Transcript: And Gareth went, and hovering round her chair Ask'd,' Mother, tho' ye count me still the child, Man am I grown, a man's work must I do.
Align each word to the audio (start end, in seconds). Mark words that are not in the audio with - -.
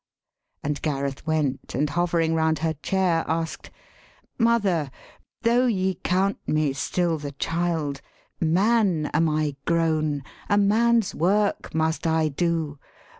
And 0.63 0.81
Gareth 0.81 1.27
went, 1.27 1.75
and 1.75 1.87
hovering 1.91 2.33
round 2.33 2.57
her 2.65 2.73
chair 2.73 3.23
Ask'd,' 3.27 3.69
Mother, 4.39 4.89
tho' 5.43 5.67
ye 5.67 5.93
count 6.03 6.39
me 6.47 6.73
still 6.73 7.19
the 7.19 7.33
child, 7.33 8.01
Man 8.39 9.11
am 9.13 9.29
I 9.29 9.57
grown, 9.65 10.23
a 10.49 10.57
man's 10.57 11.13
work 11.13 11.75
must 11.75 12.07
I 12.07 12.29
do. 12.29 12.79